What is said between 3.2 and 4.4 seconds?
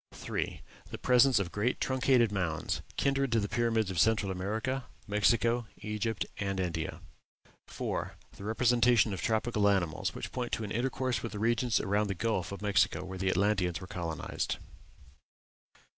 to the pyramids of Central